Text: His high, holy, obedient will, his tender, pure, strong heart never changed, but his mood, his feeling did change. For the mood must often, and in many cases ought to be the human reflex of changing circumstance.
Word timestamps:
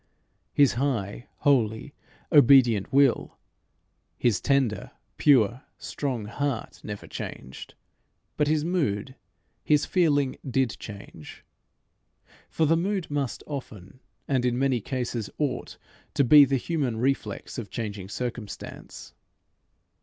His 0.51 0.73
high, 0.73 1.27
holy, 1.41 1.93
obedient 2.31 2.91
will, 2.91 3.37
his 4.17 4.41
tender, 4.41 4.89
pure, 5.17 5.61
strong 5.77 6.25
heart 6.25 6.81
never 6.83 7.05
changed, 7.05 7.75
but 8.35 8.47
his 8.47 8.65
mood, 8.65 9.13
his 9.63 9.85
feeling 9.85 10.37
did 10.43 10.75
change. 10.79 11.45
For 12.49 12.65
the 12.65 12.75
mood 12.75 13.11
must 13.11 13.43
often, 13.45 13.99
and 14.27 14.43
in 14.43 14.57
many 14.57 14.81
cases 14.81 15.29
ought 15.37 15.77
to 16.15 16.23
be 16.23 16.45
the 16.45 16.57
human 16.57 16.97
reflex 16.97 17.59
of 17.59 17.69
changing 17.69 18.09
circumstance. 18.09 19.13